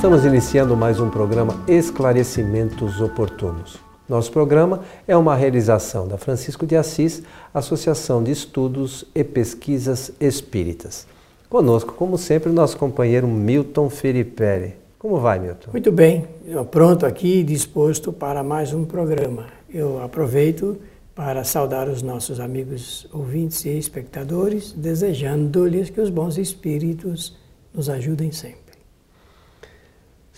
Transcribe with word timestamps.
Estamos 0.00 0.24
iniciando 0.24 0.74
mais 0.74 0.98
um 0.98 1.10
programa 1.10 1.62
Esclarecimentos 1.68 3.02
Oportunos. 3.02 3.76
Nosso 4.08 4.32
programa 4.32 4.80
é 5.06 5.14
uma 5.14 5.36
realização 5.36 6.08
da 6.08 6.16
Francisco 6.16 6.66
de 6.66 6.74
Assis, 6.74 7.22
Associação 7.52 8.24
de 8.24 8.30
Estudos 8.30 9.04
e 9.14 9.22
Pesquisas 9.22 10.10
Espíritas. 10.18 11.06
Conosco, 11.50 11.92
como 11.92 12.16
sempre, 12.16 12.50
nosso 12.50 12.78
companheiro 12.78 13.28
Milton 13.28 13.90
Felipe. 13.90 14.72
Como 14.98 15.18
vai, 15.18 15.38
Milton? 15.38 15.70
Muito 15.70 15.92
bem, 15.92 16.26
pronto 16.70 17.04
aqui, 17.04 17.42
disposto 17.42 18.10
para 18.10 18.42
mais 18.42 18.72
um 18.72 18.86
programa. 18.86 19.48
Eu 19.68 20.02
aproveito 20.02 20.78
para 21.14 21.44
saudar 21.44 21.88
os 21.88 22.00
nossos 22.00 22.40
amigos 22.40 23.06
ouvintes 23.12 23.66
e 23.66 23.76
espectadores, 23.76 24.72
desejando-lhes 24.72 25.90
que 25.90 26.00
os 26.00 26.08
bons 26.08 26.38
espíritos 26.38 27.36
nos 27.74 27.90
ajudem 27.90 28.32
sempre. 28.32 28.69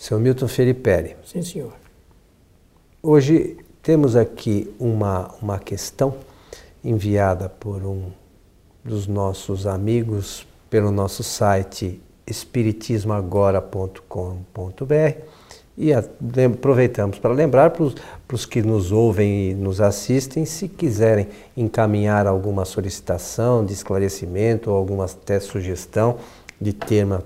Seu 0.03 0.19
Milton 0.19 0.47
Felipe. 0.49 1.15
Sim, 1.25 1.41
senhor. 1.41 1.71
Hoje 3.01 3.55
temos 3.81 4.17
aqui 4.17 4.69
uma, 4.77 5.33
uma 5.41 5.57
questão 5.57 6.15
enviada 6.83 7.47
por 7.47 7.85
um 7.85 8.11
dos 8.83 9.07
nossos 9.07 9.65
amigos 9.65 10.45
pelo 10.69 10.91
nosso 10.91 11.23
site 11.23 12.01
espiritismoagora.com.br 12.27 15.21
e 15.77 15.93
aproveitamos 15.93 17.17
para 17.17 17.33
lembrar 17.33 17.69
para 17.69 17.85
os 18.33 18.45
que 18.45 18.61
nos 18.61 18.91
ouvem 18.91 19.51
e 19.51 19.53
nos 19.53 19.79
assistem, 19.79 20.43
se 20.43 20.67
quiserem 20.67 21.29
encaminhar 21.55 22.27
alguma 22.27 22.65
solicitação 22.65 23.65
de 23.65 23.71
esclarecimento 23.71 24.69
ou 24.69 24.75
alguma 24.75 25.05
até 25.05 25.39
sugestão 25.39 26.17
de 26.59 26.73
tema 26.73 27.23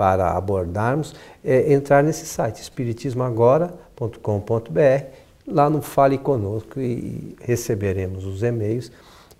para 0.00 0.30
abordarmos, 0.30 1.14
é 1.44 1.74
entrar 1.74 2.02
nesse 2.02 2.24
site 2.24 2.62
espiritismoagora.com.br, 2.62 5.04
lá 5.46 5.68
no 5.68 5.82
Fale 5.82 6.16
Conosco 6.16 6.80
e 6.80 7.36
receberemos 7.42 8.24
os 8.24 8.42
e-mails 8.42 8.90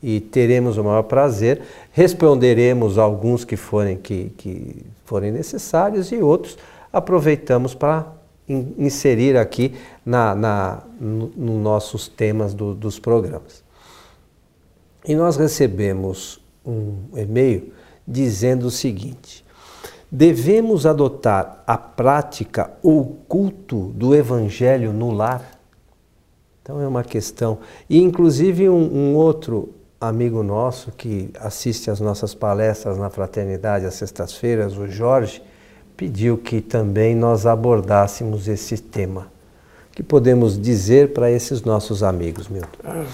e 0.03 0.21
teremos 0.21 0.77
o 0.77 0.85
maior 0.85 1.05
prazer, 1.05 1.63
responderemos 1.93 2.99
alguns 2.99 3.43
que 3.43 3.57
forem, 3.57 3.97
que, 3.97 4.35
que 4.37 4.85
forem 5.07 5.33
necessários 5.33 6.13
e 6.13 6.17
outros 6.17 6.59
aproveitamos 6.93 7.75
para 7.75 8.13
inserir 8.47 9.39
aqui 9.39 9.75
na, 10.05 10.35
na, 10.35 10.83
nos 11.01 11.35
no 11.35 11.59
nossos 11.59 12.07
temas 12.07 12.53
do, 12.53 12.75
dos 12.75 12.99
programas. 12.99 13.65
E 15.07 15.15
nós 15.15 15.39
recebemos 15.39 16.39
um 16.67 16.97
e-mail 17.17 17.73
dizendo 18.07 18.67
o 18.67 18.71
seguinte: 18.71 19.43
Devemos 20.13 20.87
adotar 20.87 21.63
a 21.67 21.79
prática 21.79 22.73
ou 22.83 23.21
culto 23.29 23.93
do 23.95 24.15
Evangelho 24.15 24.93
no 24.93 25.13
lar? 25.13 25.61
Então 26.63 26.81
é 26.81 26.89
uma 26.89 27.05
questão. 27.05 27.59
E 27.89 28.01
inclusive 28.01 28.69
um, 28.69 28.93
um 28.93 29.15
outro 29.15 29.69
amigo 30.01 30.43
nosso 30.43 30.91
que 30.93 31.31
assiste 31.39 31.91
às 31.91 32.01
nossas 32.01 32.35
palestras 32.35 32.99
na 32.99 33.11
fraternidade 33.11 33.87
às 33.87 33.95
sextas-feiras, 33.95 34.77
o 34.77 34.89
Jorge, 34.89 35.43
pediu 35.97 36.39
que 36.39 36.61
também 36.61 37.15
nós 37.15 37.47
abordássemos 37.47 38.49
esse 38.49 38.79
tema. 38.79 39.31
O 39.93 39.97
que 39.97 40.03
podemos 40.03 40.61
dizer 40.61 41.13
para 41.13 41.31
esses 41.31 41.63
nossos 41.63 42.03
amigos, 42.03 42.49
Milton? 42.49 42.79
Ah, 42.83 43.05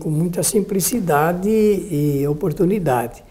com 0.00 0.10
muita 0.10 0.42
simplicidade 0.42 1.48
e 1.48 2.26
oportunidade. 2.26 3.22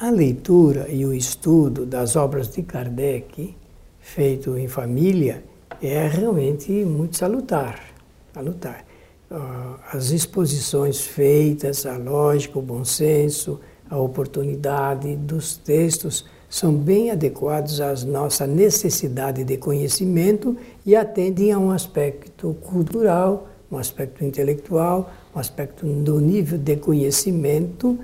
A 0.00 0.10
leitura 0.10 0.88
e 0.90 1.06
o 1.06 1.14
estudo 1.14 1.86
das 1.86 2.16
obras 2.16 2.48
de 2.48 2.64
Kardec, 2.64 3.54
feito 4.00 4.58
em 4.58 4.66
família, 4.66 5.44
é 5.80 6.08
realmente 6.08 6.72
muito 6.84 7.16
salutar. 7.16 7.78
salutar. 8.34 8.84
Ah, 9.30 9.76
as 9.92 10.10
exposições 10.10 11.00
feitas, 11.02 11.86
a 11.86 11.96
lógica, 11.96 12.58
o 12.58 12.62
bom 12.62 12.84
senso, 12.84 13.60
a 13.88 13.96
oportunidade 13.96 15.14
dos 15.14 15.56
textos 15.58 16.24
são 16.50 16.74
bem 16.74 17.12
adequados 17.12 17.80
à 17.80 17.94
nossa 18.04 18.48
necessidade 18.48 19.44
de 19.44 19.56
conhecimento 19.58 20.56
e 20.84 20.96
atendem 20.96 21.52
a 21.52 21.58
um 21.58 21.70
aspecto 21.70 22.52
cultural, 22.62 23.46
um 23.70 23.78
aspecto 23.78 24.24
intelectual, 24.24 25.12
um 25.32 25.38
aspecto 25.38 25.86
do 25.86 26.18
nível 26.18 26.58
de 26.58 26.76
conhecimento 26.78 27.96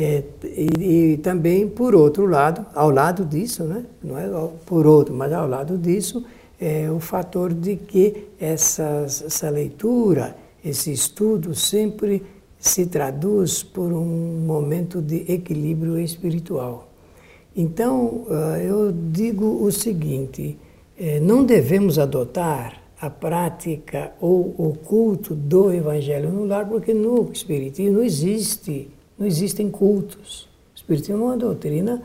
é, 0.00 0.22
e, 0.44 1.14
e, 1.14 1.16
também, 1.16 1.66
por 1.66 1.92
outro 1.92 2.24
lado, 2.24 2.64
ao 2.72 2.88
lado 2.88 3.24
disso, 3.24 3.64
né? 3.64 3.84
não 4.00 4.16
é 4.16 4.28
por 4.64 4.86
outro, 4.86 5.12
mas 5.12 5.32
ao 5.32 5.48
lado 5.48 5.76
disso, 5.76 6.24
é 6.60 6.88
o 6.88 7.00
fator 7.00 7.52
de 7.52 7.74
que 7.74 8.28
essa, 8.38 9.50
leitura, 9.50 10.36
esse 10.64 10.92
estudo 10.92 11.52
sempre 11.52 12.22
se 12.60 12.86
traduz 12.86 13.64
por 13.64 13.92
um 13.92 14.44
momento 14.46 15.02
de 15.02 15.24
equilíbrio 15.32 15.98
espiritual. 15.98 16.88
Então, 17.56 18.24
ah, 18.30 18.58
eu 18.60 18.92
digo 18.92 19.64
o 19.64 19.72
seguinte: 19.72 20.56
é, 20.96 21.18
não 21.18 21.42
devemos 21.42 21.98
adotar 21.98 22.80
a 23.00 23.10
prática 23.10 24.12
ou 24.20 24.54
o 24.56 24.76
culto 24.84 25.34
do 25.34 25.72
Evangelho 25.72 26.30
no 26.30 26.44
lar, 26.44 26.68
porque 26.68 26.94
no 26.94 27.32
Espiritismo 27.32 27.98
não 27.98 28.04
existe 28.04 28.88
não 29.18 29.26
existem 29.26 29.68
cultos. 29.68 30.48
O 30.74 30.76
Espiritismo 30.76 31.22
é 31.22 31.26
uma 31.26 31.36
doutrina 31.36 32.02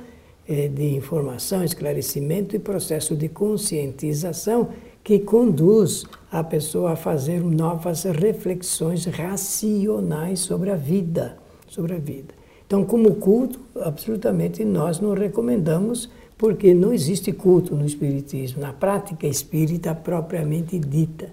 é, 0.48 0.68
de 0.68 0.96
informação, 0.96 1.64
esclarecimento 1.64 2.56
e 2.56 2.60
processo 2.60 3.16
de 3.16 3.30
conscientização 3.30 4.70
que 5.04 5.20
conduz 5.20 6.06
a 6.32 6.44
pessoa 6.44 6.92
a 6.92 6.96
fazer 6.96 7.42
novas 7.42 8.04
reflexões 8.04 9.06
racionais 9.06 10.40
sobre 10.40 10.72
a 10.72 10.76
vida, 10.76 11.38
sobre 11.68 11.94
a 11.94 11.98
vida. 11.98 12.34
Então, 12.66 12.86
como 12.86 13.16
culto, 13.16 13.60
absolutamente 13.82 14.64
nós 14.64 15.00
não 15.00 15.14
recomendamos, 15.14 16.10
porque 16.38 16.74
não 16.74 16.92
existe 16.94 17.32
culto 17.32 17.76
no 17.76 17.86
espiritismo, 17.86 18.62
na 18.62 18.74
prática 18.74 19.28
espírita 19.28 19.94
propriamente 19.94 20.80
dita. 20.80 21.32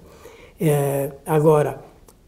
É, 0.60 1.12
agora, 1.24 1.80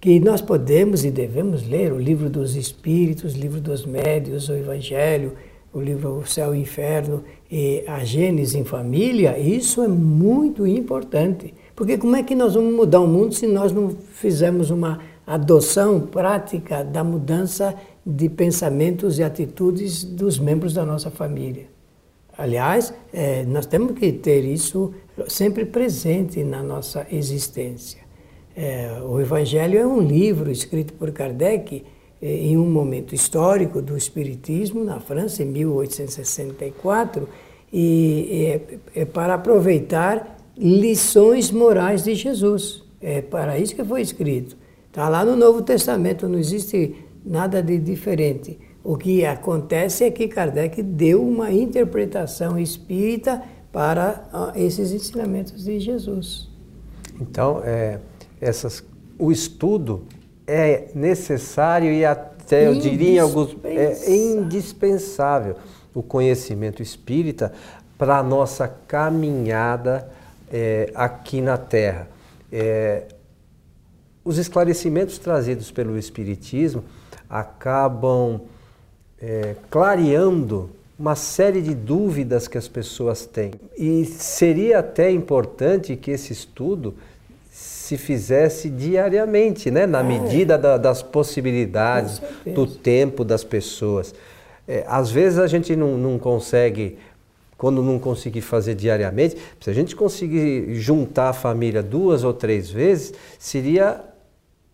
que 0.03 0.19
nós 0.19 0.41
podemos 0.41 1.05
e 1.05 1.13
devemos 1.13 1.65
ler 1.65 1.93
o 1.93 1.97
livro 1.97 2.29
dos 2.29 2.57
Espíritos, 2.57 3.37
o 3.37 3.39
livro 3.39 3.61
dos 3.61 3.87
Médios, 3.87 4.49
o 4.49 4.53
Evangelho, 4.53 5.35
o 5.73 5.81
livro 5.81 6.19
O 6.19 6.27
Céu 6.27 6.53
e 6.53 6.59
o 6.59 6.61
Inferno 6.61 7.23
e 7.49 7.85
a 7.87 8.03
Gênesis 8.03 8.57
em 8.57 8.65
Família, 8.65 9.39
isso 9.39 9.81
é 9.81 9.87
muito 9.87 10.67
importante. 10.67 11.55
Porque 11.77 11.97
como 11.97 12.17
é 12.17 12.23
que 12.25 12.35
nós 12.35 12.55
vamos 12.55 12.75
mudar 12.75 12.99
o 12.99 13.07
mundo 13.07 13.33
se 13.33 13.47
nós 13.47 13.71
não 13.71 13.91
fizermos 13.91 14.71
uma 14.71 14.99
adoção 15.25 16.01
prática 16.01 16.83
da 16.83 17.05
mudança 17.05 17.73
de 18.05 18.29
pensamentos 18.29 19.21
e 19.21 19.23
atitudes 19.23 20.03
dos 20.03 20.37
membros 20.37 20.75
da 20.75 20.85
nossa 20.85 21.13
família? 21.13 21.67
Aliás, 22.37 22.93
é, 23.13 23.45
nós 23.45 23.67
temos 23.67 23.93
que 23.93 24.11
ter 24.11 24.45
isso 24.45 24.93
sempre 25.29 25.65
presente 25.65 26.43
na 26.43 26.61
nossa 26.61 27.07
existência. 27.09 28.03
É, 28.57 29.01
o 29.03 29.21
Evangelho 29.21 29.79
é 29.79 29.87
um 29.87 30.01
livro 30.01 30.51
escrito 30.51 30.93
por 30.95 31.11
Kardec 31.11 31.85
é, 32.21 32.27
em 32.27 32.57
um 32.57 32.71
momento 32.71 33.15
histórico 33.15 33.81
do 33.81 33.97
Espiritismo 33.97 34.85
na 34.85 35.01
França, 35.01 35.43
em 35.43 35.47
1864, 35.47 37.29
e 37.73 38.61
é, 38.95 39.01
é 39.01 39.05
para 39.05 39.35
aproveitar 39.35 40.37
lições 40.57 41.51
morais 41.51 42.05
de 42.05 42.15
Jesus. 42.15 42.85
É 43.01 43.23
para 43.23 43.59
isso 43.59 43.75
que 43.75 43.83
foi 43.83 44.03
escrito. 44.03 44.57
Está 44.89 45.09
lá 45.09 45.25
no 45.25 45.35
Novo 45.35 45.63
Testamento, 45.63 46.29
não 46.29 46.39
existe 46.39 46.95
nada 47.25 47.63
de 47.63 47.79
diferente. 47.79 48.59
O 48.85 48.97
que 48.97 49.25
acontece 49.25 50.05
é 50.05 50.11
que 50.11 50.29
Kardec 50.29 50.83
deu 50.83 51.27
uma 51.27 51.51
interpretação 51.51 52.59
espírita 52.59 53.43
para 53.73 54.29
ah, 54.33 54.53
esses 54.55 54.93
ensinamentos 54.93 55.65
de 55.65 55.81
Jesus. 55.81 56.49
Então, 57.21 57.63
é, 57.65 57.99
essas, 58.43 58.85
o 59.17 59.31
estudo 59.31 60.05
é 60.47 60.89
necessário 60.95 61.93
e 61.93 62.05
até, 62.05 62.67
eu 62.67 62.75
diria, 62.75 63.13
em 63.13 63.19
alguns, 63.21 63.57
é 63.65 64.13
indispensável 64.13 65.55
o 65.95 66.03
conhecimento 66.03 66.83
espírita 66.83 67.53
para 67.97 68.19
a 68.19 68.23
nossa 68.23 68.67
caminhada 68.67 70.11
é, 70.53 70.91
aqui 70.93 71.41
na 71.41 71.57
Terra. 71.57 72.09
É, 72.51 73.05
os 74.25 74.39
esclarecimentos 74.39 75.19
trazidos 75.19 75.71
pelo 75.71 75.97
Espiritismo 75.97 76.85
acabam 77.31 78.41
é, 79.21 79.55
clareando 79.71 80.71
uma 80.99 81.15
série 81.15 81.63
de 81.63 81.75
dúvidas 81.75 82.47
que 82.49 82.59
as 82.59 82.69
pessoas 82.69 83.25
têm. 83.25 83.53
E 83.77 84.05
seria 84.05 84.81
até 84.81 85.11
importante 85.11 85.97
que 85.97 86.11
esse 86.11 86.33
estudo 86.33 86.95
se 87.53 87.99
fizesse 87.99 88.71
diariamente, 88.71 89.71
né? 89.71 89.85
na 89.85 90.01
é. 90.01 90.03
medida 90.03 90.57
da, 90.57 90.79
das 90.79 91.03
possibilidades, 91.03 92.23
do 92.47 92.67
tempo 92.67 93.23
das 93.23 93.45
pessoas. 93.45 94.15
É, 94.67 94.85
às 94.89 95.11
vezes 95.11 95.39
a 95.39 95.47
gente 95.47 95.77
não, 95.77 95.99
não 95.99 96.19
consegue 96.19 96.97
quando 97.59 97.81
não 97.81 97.97
conseguir 97.97 98.41
fazer 98.41 98.75
diariamente, 98.75 99.37
se 99.61 99.71
a 99.71 99.73
gente 99.73 99.95
conseguir 99.95 100.75
juntar 100.75 101.29
a 101.29 101.33
família 101.33 101.81
duas 101.81 102.25
ou 102.25 102.35
três 102.35 102.69
vezes, 102.69 103.15
seria 103.39 104.01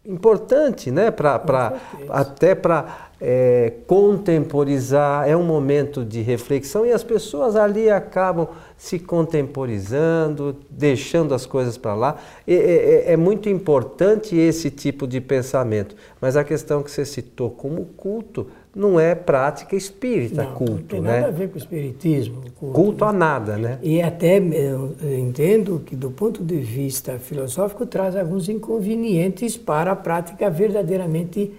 importante, 0.09 0.91
né? 0.91 1.11
Pra, 1.11 1.39
pra, 1.39 1.75
até 2.09 2.55
para 2.55 3.11
é, 3.21 3.73
contemporizar, 3.87 5.29
é 5.29 5.37
um 5.37 5.43
momento 5.43 6.05
de 6.05 6.23
reflexão 6.23 6.87
e 6.87 6.93
as 6.93 7.05
pessoas 7.05 7.57
ali 7.57 7.91
acabam 7.91 8.49
se 8.77 8.99
contemporizando, 8.99 10.57
deixando 10.71 11.35
as 11.35 11.45
coisas 11.45 11.77
para 11.77 11.95
lá. 11.95 12.17
É, 12.47 12.55
é, 12.55 13.13
é, 13.13 13.17
muito 13.17 13.49
importante 13.49 14.35
esse 14.35 14.71
tipo 14.71 15.07
de 15.07 15.21
pensamento, 15.21 15.95
mas 16.21 16.37
a 16.37 16.45
questão 16.45 16.83
que 16.83 16.91
você 16.91 17.05
citou 17.05 17.51
como 17.51 17.85
culto 17.97 18.47
não 18.79 19.01
é 19.01 19.13
prática 19.13 19.75
espírita, 19.75 20.45
não, 20.45 20.55
culto, 20.55 20.73
não 20.73 20.83
tem 20.85 21.01
né? 21.01 21.15
nada 21.17 21.27
a 21.27 21.31
ver 21.33 21.51
com 21.51 21.59
espiritismo. 21.59 22.43
Culto, 22.55 22.75
culto 22.75 23.05
né? 23.05 23.11
a 23.11 23.13
nada, 23.13 23.57
né? 23.57 23.79
E 23.83 24.01
até 24.01 24.39
eu 24.39 24.95
entendo 25.19 25.83
que 25.85 25.97
do 25.97 26.13
ponto 26.13 26.45
de 26.45 26.59
vista 26.59 27.19
filosófico 27.19 27.85
traz 27.85 28.15
alguns 28.15 28.49
inconvenientes 28.49 29.57
para 29.57 29.91
a 29.91 29.97
prática 29.97 30.49
verdadeiramente 30.49 31.53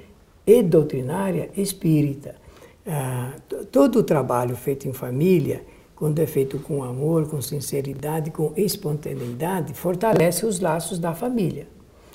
e 0.47 0.63
doutrinária 0.63 1.49
espírita. 1.57 2.35
Ah, 2.87 3.33
todo 3.69 3.99
o 3.99 4.03
trabalho 4.03 4.55
feito 4.55 4.87
em 4.87 4.93
família, 4.93 5.63
quando 5.97 6.19
é 6.19 6.25
feito 6.25 6.57
com 6.59 6.81
amor, 6.81 7.27
com 7.27 7.41
sinceridade, 7.41 8.31
com 8.31 8.53
espontaneidade, 8.55 9.73
fortalece 9.73 10.45
os 10.45 10.61
laços 10.61 10.97
da 10.97 11.13
família. 11.13 11.67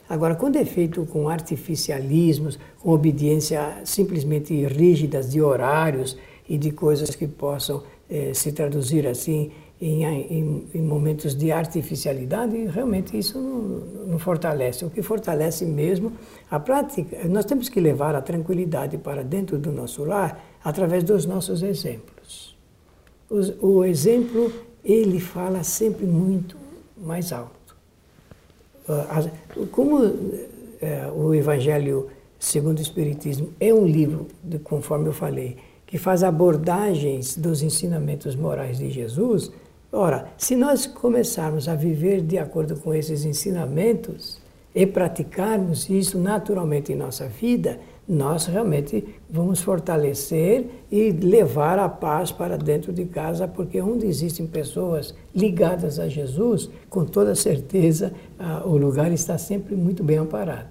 Agora, 0.08 0.34
quando 0.34 0.56
é 0.56 0.64
feito 0.64 1.06
com 1.06 1.28
artificialismos, 1.28 2.58
com 2.80 2.90
obediência 2.90 3.80
simplesmente 3.84 4.66
rígidas 4.66 5.30
de 5.30 5.40
horários 5.40 6.16
e 6.48 6.58
de 6.58 6.70
coisas 6.70 7.14
que 7.14 7.26
possam 7.26 7.82
eh, 8.08 8.32
se 8.34 8.52
traduzir 8.52 9.06
assim 9.06 9.50
em, 9.80 10.04
em, 10.04 10.66
em, 10.74 10.82
momentos 10.82 11.34
de 11.34 11.50
artificialidade, 11.50 12.66
realmente 12.66 13.18
isso 13.18 13.40
não, 13.40 14.06
não, 14.06 14.18
fortalece. 14.18 14.84
O 14.84 14.90
que 14.90 15.02
fortalece 15.02 15.64
mesmo 15.64 16.12
a 16.50 16.60
prática, 16.60 17.26
nós 17.28 17.44
temos 17.44 17.68
que 17.68 17.80
levar 17.80 18.14
a 18.14 18.20
tranquilidade 18.20 18.98
para 18.98 19.24
dentro 19.24 19.58
do 19.58 19.72
nosso 19.72 20.04
lar 20.04 20.42
através 20.62 21.02
dos 21.02 21.24
nossos 21.24 21.62
exemplos. 21.62 22.56
O, 23.28 23.66
o 23.78 23.84
exemplo, 23.84 24.52
ele 24.84 25.18
fala 25.18 25.62
sempre 25.62 26.06
muito 26.06 26.56
mais 26.96 27.32
alto. 27.32 27.63
Ah, 28.88 29.24
como 29.70 30.04
é, 30.80 31.10
o 31.14 31.34
Evangelho 31.34 32.08
segundo 32.38 32.78
o 32.78 32.82
Espiritismo 32.82 33.48
é 33.58 33.72
um 33.72 33.86
livro, 33.86 34.28
conforme 34.62 35.08
eu 35.08 35.12
falei, 35.12 35.56
que 35.86 35.96
faz 35.96 36.22
abordagens 36.22 37.36
dos 37.36 37.62
ensinamentos 37.62 38.36
morais 38.36 38.78
de 38.78 38.90
Jesus, 38.90 39.50
ora, 39.90 40.28
se 40.36 40.54
nós 40.54 40.86
começarmos 40.86 41.68
a 41.68 41.74
viver 41.74 42.20
de 42.20 42.36
acordo 42.36 42.76
com 42.76 42.94
esses 42.94 43.24
ensinamentos 43.24 44.38
e 44.74 44.86
praticarmos 44.86 45.88
isso 45.88 46.18
naturalmente 46.18 46.92
em 46.92 46.96
nossa 46.96 47.26
vida, 47.26 47.78
nós 48.08 48.46
realmente 48.46 49.04
vamos 49.30 49.60
fortalecer 49.60 50.66
e 50.90 51.10
levar 51.10 51.78
a 51.78 51.88
paz 51.88 52.30
para 52.30 52.56
dentro 52.56 52.92
de 52.92 53.04
casa, 53.06 53.48
porque 53.48 53.80
onde 53.80 54.06
existem 54.06 54.46
pessoas 54.46 55.14
ligadas 55.34 55.98
a 55.98 56.08
Jesus, 56.08 56.68
com 56.90 57.04
toda 57.04 57.34
certeza 57.34 58.12
ah, 58.38 58.62
o 58.64 58.76
lugar 58.76 59.10
está 59.12 59.38
sempre 59.38 59.74
muito 59.74 60.04
bem 60.04 60.18
amparado. 60.18 60.68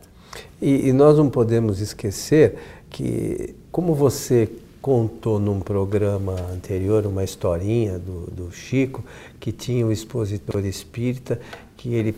E, 0.61 0.89
e 0.89 0.93
nós 0.93 1.17
não 1.17 1.29
podemos 1.29 1.79
esquecer 1.79 2.55
que, 2.89 3.55
como 3.71 3.93
você 3.93 4.49
contou 4.81 5.39
num 5.39 5.59
programa 5.59 6.35
anterior 6.53 7.05
uma 7.05 7.23
historinha 7.23 7.97
do, 7.97 8.29
do 8.31 8.51
Chico, 8.51 9.03
que 9.39 9.51
tinha 9.51 9.85
um 9.85 9.91
expositor 9.91 10.65
espírita, 10.65 11.39
que 11.77 11.93
ele 11.93 12.13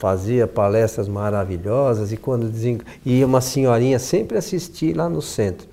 fazia 0.00 0.46
palestras 0.46 1.06
maravilhosas 1.06 2.10
e 2.10 2.16
quando 2.16 2.48
desen... 2.48 2.80
ia 3.04 3.26
uma 3.26 3.42
senhorinha 3.42 3.98
sempre 3.98 4.38
assistir 4.38 4.96
lá 4.96 5.10
no 5.10 5.20
centro. 5.20 5.68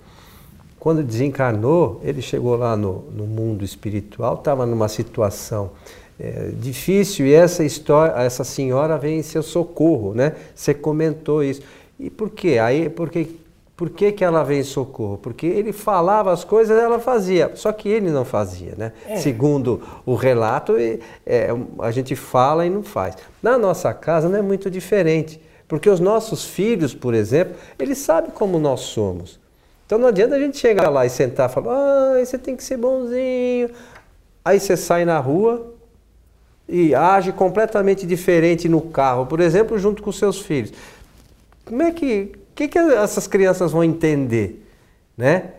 Quando 0.77 1.01
desencarnou, 1.01 2.01
ele 2.03 2.21
chegou 2.21 2.55
lá 2.57 2.75
no, 2.75 3.05
no 3.15 3.25
mundo 3.25 3.63
espiritual, 3.63 4.35
estava 4.35 4.65
numa 4.65 4.89
situação 4.89 5.71
é, 6.19 6.51
difícil 6.59 7.25
e 7.25 7.33
essa 7.33 7.63
história, 7.63 8.13
essa 8.21 8.43
senhora 8.43 8.97
vem 8.97 9.19
em 9.19 9.23
seu 9.23 9.41
socorro, 9.41 10.13
né? 10.13 10.33
Você 10.53 10.73
comentou 10.73 11.41
isso. 11.41 11.61
E 11.97 12.09
por 12.09 12.29
quê? 12.29 12.59
Aí, 12.59 12.89
porque 12.89 13.29
por 13.77 13.91
que, 13.91 14.11
que 14.11 14.25
ela 14.25 14.43
veio 14.43 14.61
em 14.61 14.63
socorro? 14.63 15.19
Porque 15.19 15.45
ele 15.45 15.71
falava 15.71 16.33
as 16.33 16.43
coisas, 16.43 16.75
ela 16.75 16.97
fazia, 16.97 17.51
só 17.53 17.71
que 17.71 17.87
ele 17.87 18.09
não 18.09 18.25
fazia, 18.25 18.73
né? 18.75 18.91
É. 19.07 19.17
Segundo 19.17 19.83
o 20.03 20.15
relato, 20.15 20.73
é, 21.23 21.49
a 21.77 21.91
gente 21.91 22.15
fala 22.15 22.65
e 22.65 22.71
não 22.71 22.81
faz. 22.81 23.15
Na 23.41 23.55
nossa 23.55 23.93
casa 23.93 24.27
não 24.27 24.39
é 24.39 24.41
muito 24.41 24.71
diferente, 24.71 25.39
porque 25.67 25.87
os 25.87 25.99
nossos 25.99 26.43
filhos, 26.43 26.95
por 26.95 27.13
exemplo, 27.13 27.55
eles 27.77 27.99
sabem 27.99 28.31
como 28.31 28.57
nós 28.57 28.79
somos. 28.79 29.39
Então 29.85 29.99
não 29.99 30.07
adianta 30.07 30.33
a 30.33 30.39
gente 30.39 30.57
chegar 30.57 30.89
lá 30.89 31.05
e 31.05 31.09
sentar 31.09 31.47
e 31.47 31.53
falar, 31.53 31.71
ah, 31.71 32.25
você 32.25 32.37
tem 32.39 32.55
que 32.55 32.63
ser 32.63 32.77
bonzinho. 32.77 33.69
Aí 34.43 34.59
você 34.59 34.75
sai 34.75 35.05
na 35.05 35.19
rua 35.19 35.71
e 36.67 36.95
age 36.95 37.31
completamente 37.31 38.07
diferente 38.07 38.67
no 38.67 38.81
carro, 38.81 39.27
por 39.27 39.39
exemplo, 39.39 39.77
junto 39.77 40.01
com 40.01 40.11
seus 40.11 40.41
filhos. 40.41 40.73
Como 41.63 41.83
é 41.83 41.91
que 41.91 42.31
que, 42.57 42.67
que 42.67 42.79
essas 42.79 43.27
crianças 43.27 43.71
vão 43.71 43.83
entender? 43.83 44.65
Né? 45.15 45.51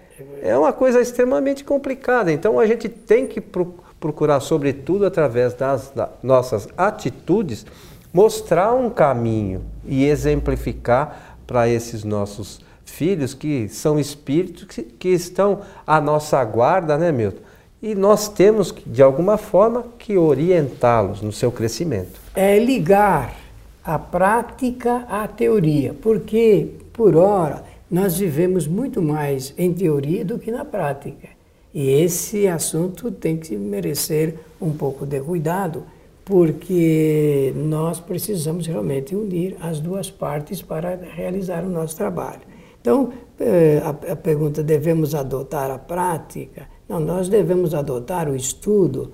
É 0.43 0.59
uma 0.59 0.73
coisa 0.73 1.00
extremamente 1.00 1.62
complicada. 1.62 2.33
Então 2.33 2.59
a 2.59 2.67
gente 2.67 2.89
tem 2.89 3.25
que 3.25 3.41
procurar, 3.41 4.41
sobretudo 4.41 5.06
através 5.06 5.55
das, 5.55 5.93
nossas 6.23 6.69
atitudes, 6.77 7.65
mostrar 8.12 8.75
um 8.75 8.91
caminho 8.91 9.65
e 9.85 10.05
exemplificar 10.05 11.37
para 11.47 11.69
esses 11.69 12.03
nossos 12.03 12.61
filhos 12.85 13.33
que 13.33 13.69
são 13.69 13.99
espíritos 13.99 14.65
que, 14.65 14.83
que, 14.83 15.09
estão 15.11 15.61
à 15.87 16.01
nossa 16.01 16.43
guarda, 16.44 16.99
né, 16.99 17.12
Milton? 17.12 17.43
E 17.81 17.94
nós 17.94 18.29
temos, 18.29 18.75
de 18.85 19.03
alguma 19.03 19.37
forma, 19.37 19.85
que 19.99 20.17
orientá-los 20.17 21.23
no 21.23 21.31
seu 21.31 21.53
crescimento. 21.53 22.21
É 22.35 22.59
ligar 22.59 23.37
a 23.85 23.99
prática 24.01 25.06
à 25.09 25.29
teoria, 25.29 25.94
porque 26.03 26.73
por 26.99 27.15
hora, 27.15 27.62
nós 27.89 28.19
vivemos 28.19 28.67
muito 28.67 29.00
mais 29.00 29.55
em 29.56 29.72
teoria 29.72 30.25
do 30.25 30.37
que 30.37 30.51
na 30.51 30.65
prática. 30.65 31.29
E 31.72 31.89
esse 31.91 32.49
assunto 32.49 33.13
tem 33.13 33.37
que 33.37 33.55
merecer 33.56 34.34
um 34.61 34.72
pouco 34.72 35.06
de 35.06 35.20
cuidado, 35.20 35.84
porque 36.25 37.53
nós 37.55 38.01
precisamos 38.01 38.67
realmente 38.67 39.15
unir 39.15 39.56
as 39.61 39.79
duas 39.79 40.11
partes 40.11 40.61
para 40.61 40.96
realizar 41.15 41.63
o 41.63 41.69
nosso 41.69 41.96
trabalho. 41.96 42.41
Então, 42.81 43.13
eh, 43.39 43.81
a 43.84 44.17
pergunta: 44.17 44.61
devemos 44.61 45.15
adotar 45.15 45.70
a 45.70 45.79
prática? 45.79 46.67
Não, 46.89 46.99
nós 46.99 47.29
devemos 47.29 47.75
adotar 47.75 48.29
o 48.29 48.34
estudo 48.34 49.13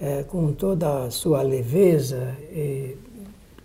eh, 0.00 0.24
com 0.28 0.52
toda 0.52 1.06
a 1.06 1.10
sua 1.10 1.42
leveza, 1.42 2.36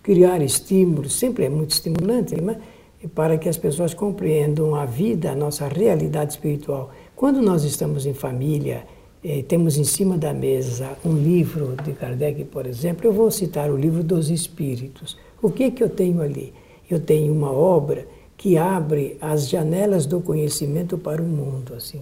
criar 0.02 0.42
estímulos, 0.42 1.12
sempre 1.12 1.44
é 1.44 1.48
muito 1.48 1.70
estimulante, 1.70 2.34
mas 2.42 2.56
e 3.02 3.08
para 3.08 3.38
que 3.38 3.48
as 3.48 3.56
pessoas 3.56 3.94
compreendam 3.94 4.74
a 4.74 4.84
vida, 4.84 5.30
a 5.30 5.34
nossa 5.34 5.66
realidade 5.66 6.32
espiritual. 6.32 6.90
Quando 7.16 7.40
nós 7.40 7.64
estamos 7.64 8.04
em 8.04 8.12
família, 8.12 8.84
eh, 9.24 9.42
temos 9.46 9.78
em 9.78 9.84
cima 9.84 10.18
da 10.18 10.34
mesa 10.34 10.96
um 11.04 11.14
livro 11.14 11.76
de 11.82 11.92
Kardec, 11.92 12.44
por 12.44 12.66
exemplo, 12.66 13.06
eu 13.06 13.12
vou 13.12 13.30
citar 13.30 13.70
o 13.70 13.76
livro 13.76 14.02
dos 14.02 14.30
Espíritos. 14.30 15.16
O 15.42 15.50
que 15.50 15.70
que 15.70 15.82
eu 15.82 15.88
tenho 15.88 16.20
ali? 16.20 16.52
Eu 16.90 17.00
tenho 17.00 17.32
uma 17.32 17.50
obra 17.50 18.06
que 18.36 18.56
abre 18.56 19.16
as 19.20 19.48
janelas 19.48 20.06
do 20.06 20.20
conhecimento 20.20 20.96
para 20.96 21.20
o 21.20 21.26
mundo, 21.26 21.74
assim, 21.74 22.00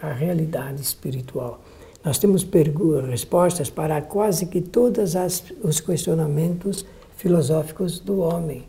a 0.00 0.12
realidade 0.12 0.80
espiritual. 0.80 1.60
Nós 2.04 2.18
temos 2.18 2.46
respostas 3.08 3.68
para 3.68 4.00
quase 4.00 4.46
que 4.46 4.60
todos 4.60 5.14
os 5.62 5.80
questionamentos 5.80 6.86
filosóficos 7.16 7.98
do 7.98 8.20
homem. 8.20 8.64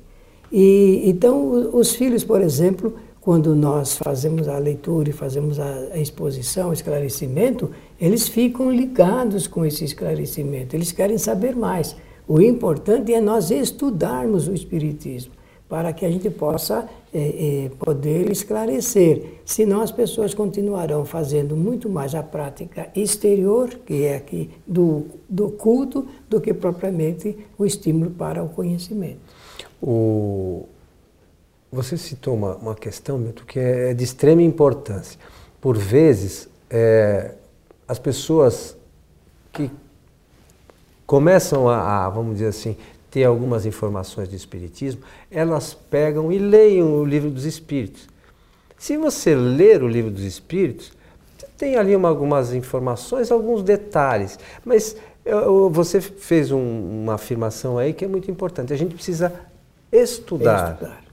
E, 0.51 1.01
então, 1.05 1.75
os 1.75 1.95
filhos, 1.95 2.23
por 2.23 2.41
exemplo, 2.41 2.93
quando 3.27 3.53
nós 3.53 3.97
fazemos 3.97 4.47
a 4.47 4.57
leitura 4.57 5.09
e 5.09 5.11
fazemos 5.11 5.59
a, 5.59 5.99
exposição, 5.99 6.69
o 6.69 6.73
esclarecimento, 6.73 7.69
eles 7.99 8.29
ficam 8.29 8.71
ligados 8.71 9.47
com 9.47 9.65
esse 9.65 9.83
esclarecimento, 9.83 10.75
eles 10.75 10.93
querem 10.93 11.17
saber 11.17 11.53
mais. 11.53 11.93
O 12.25 12.39
importante 12.39 13.13
é 13.13 13.19
nós 13.19 13.51
estudarmos 13.51 14.47
o 14.47 14.53
Espiritismo, 14.53 15.33
para 15.67 15.91
que 15.91 16.05
a 16.05 16.09
gente 16.09 16.29
possa 16.29 16.87
é, 17.13 17.65
é, 17.65 17.69
poder 17.79 18.31
esclarecer. 18.31 19.41
Senão 19.43 19.81
as 19.81 19.91
pessoas 19.91 20.33
continuarão 20.33 21.03
fazendo 21.03 21.55
muito 21.55 21.89
mais 21.89 22.15
a 22.15 22.23
prática 22.23 22.89
exterior, 22.95 23.69
que 23.85 24.05
é 24.05 24.15
aqui 24.15 24.49
do, 24.65 25.05
do 25.27 25.49
culto, 25.49 26.07
do 26.29 26.39
que 26.39 26.53
propriamente 26.53 27.35
o 27.57 27.65
estímulo 27.65 28.11
para 28.11 28.41
o 28.41 28.47
conhecimento. 28.47 29.19
O, 29.81 30.67
você 31.71 31.97
citou 31.97 32.35
uma, 32.35 32.55
uma 32.55 32.75
questão, 32.75 33.17
Milton, 33.17 33.43
que 33.45 33.59
é 33.59 33.93
de 33.93 34.03
extrema 34.03 34.41
importância. 34.41 35.19
Por 35.59 35.77
vezes, 35.77 36.49
é, 36.69 37.35
as 37.87 37.99
pessoas 37.99 38.75
que 39.51 39.69
começam 41.05 41.69
a, 41.69 42.05
a, 42.05 42.09
vamos 42.09 42.33
dizer 42.33 42.47
assim, 42.47 42.75
ter 43.09 43.23
algumas 43.23 43.65
informações 43.65 44.27
do 44.27 44.35
Espiritismo, 44.35 45.01
elas 45.31 45.73
pegam 45.73 46.31
e 46.31 46.37
leem 46.37 46.83
o 46.83 47.05
livro 47.05 47.29
dos 47.29 47.45
Espíritos. 47.45 48.07
Se 48.77 48.97
você 48.97 49.33
ler 49.33 49.81
o 49.81 49.87
livro 49.87 50.11
dos 50.11 50.23
Espíritos, 50.23 50.91
tem 51.57 51.75
ali 51.75 51.95
uma, 51.95 52.09
algumas 52.09 52.53
informações, 52.53 53.31
alguns 53.31 53.63
detalhes, 53.63 54.37
mas 54.63 54.95
eu, 55.25 55.69
você 55.69 55.99
fez 55.99 56.51
um, 56.51 57.01
uma 57.03 57.15
afirmação 57.15 57.77
aí 57.77 57.93
que 57.93 58.05
é 58.05 58.07
muito 58.07 58.29
importante. 58.29 58.71
A 58.71 58.77
gente 58.77 58.93
precisa 58.93 59.33
estudar. 59.91 60.73
estudar. 60.73 61.03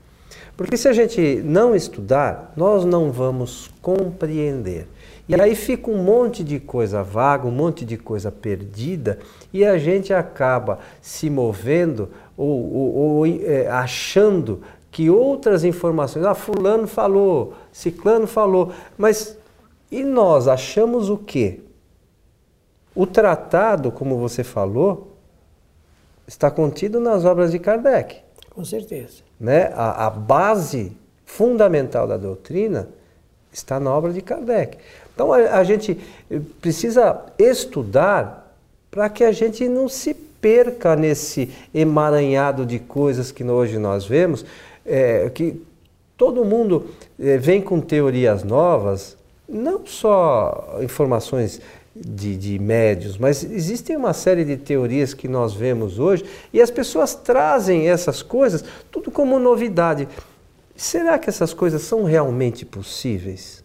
Porque 0.57 0.77
se 0.77 0.87
a 0.87 0.93
gente 0.93 1.43
não 1.45 1.75
estudar, 1.75 2.53
nós 2.57 2.85
não 2.85 3.11
vamos 3.11 3.71
compreender. 3.83 4.87
E 5.29 5.41
aí 5.41 5.55
fica 5.55 5.91
um 5.91 6.03
monte 6.03 6.45
de 6.45 6.61
coisa 6.61 7.03
vaga, 7.03 7.47
um 7.47 7.51
monte 7.51 7.85
de 7.85 7.97
coisa 7.97 8.31
perdida, 8.31 9.19
e 9.53 9.65
a 9.65 9.79
gente 9.79 10.13
acaba 10.13 10.79
se 11.01 11.31
movendo 11.31 12.11
ou, 12.37 12.73
ou, 12.73 12.95
ou 12.95 13.27
é, 13.27 13.67
achando 13.69 14.61
que 14.91 15.09
outras 15.11 15.65
informações, 15.65 16.25
ah, 16.25 16.35
fulano 16.35 16.87
falou, 16.87 17.55
ciclano 17.73 18.27
falou, 18.27 18.73
mas 18.97 19.37
e 19.91 20.05
nós 20.05 20.47
achamos 20.47 21.09
o 21.09 21.17
quê? 21.17 21.61
O 22.95 23.07
tratado, 23.07 23.91
como 23.91 24.19
você 24.19 24.45
falou, 24.45 25.17
está 26.27 26.51
contido 26.51 27.01
nas 27.01 27.25
obras 27.25 27.51
de 27.51 27.59
Kardec. 27.59 28.24
Com 28.55 28.65
certeza. 28.65 29.23
Né? 29.39 29.73
A, 29.75 30.07
a 30.07 30.11
base 30.11 30.93
fundamental 31.27 32.07
da 32.07 32.17
doutrina 32.17 32.89
está 33.53 33.81
na 33.81 33.91
obra 33.93 34.13
de 34.13 34.21
Kardec. 34.21 34.79
Então 35.15 35.33
a, 35.33 35.39
a 35.59 35.65
gente 35.65 35.99
precisa 36.61 37.21
estudar 37.39 38.57
para 38.91 39.09
que 39.09 39.25
a 39.25 39.33
gente 39.33 39.69
não 39.69 39.89
se 39.89 40.15
perca 40.15 40.95
nesse 40.95 41.51
emaranhado 41.75 42.67
de 42.67 42.79
coisas 42.79 43.33
que 43.33 43.43
hoje 43.43 43.79
nós 43.79 44.05
vemos, 44.05 44.45
é, 44.85 45.31
que 45.31 45.61
todo 46.17 46.45
mundo 46.45 46.91
é, 47.19 47.39
vem 47.39 47.61
com 47.61 47.81
teorias 47.81 48.45
novas, 48.45 49.17
não 49.49 49.87
só 49.87 50.79
informações 50.83 51.61
de, 51.95 52.37
de 52.37 52.59
médios, 52.59 53.17
mas 53.17 53.45
existem 53.45 53.97
uma 53.97 54.13
série 54.13 54.45
de 54.45 54.57
teorias 54.57 55.15
que 55.15 55.29
nós 55.29 55.55
vemos 55.55 55.99
hoje 55.99 56.25
e 56.53 56.61
as 56.61 56.71
pessoas 56.71 57.15
trazem 57.15 57.89
essas 57.89 58.23
coisas 58.23 58.65
tudo 58.91 59.11
como 59.11 59.39
novidade. 59.39 60.09
Será 60.75 61.19
que 61.19 61.31
essas 61.31 61.55
coisas 61.55 61.83
são 61.83 62.03
realmente 62.03 62.65
possíveis? 62.65 63.63